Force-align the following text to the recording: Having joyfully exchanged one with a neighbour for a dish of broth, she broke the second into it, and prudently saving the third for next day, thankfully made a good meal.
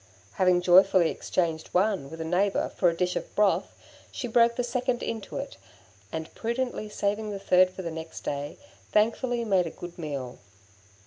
Having 0.31 0.61
joyfully 0.61 1.11
exchanged 1.11 1.67
one 1.75 2.09
with 2.09 2.19
a 2.19 2.25
neighbour 2.25 2.69
for 2.69 2.89
a 2.89 2.97
dish 2.97 3.15
of 3.15 3.35
broth, 3.35 3.75
she 4.11 4.27
broke 4.27 4.55
the 4.55 4.63
second 4.63 5.03
into 5.03 5.37
it, 5.37 5.57
and 6.11 6.33
prudently 6.33 6.89
saving 6.89 7.29
the 7.29 7.37
third 7.37 7.69
for 7.69 7.83
next 7.83 8.21
day, 8.21 8.57
thankfully 8.91 9.45
made 9.45 9.67
a 9.67 9.69
good 9.69 9.99
meal. 9.99 10.39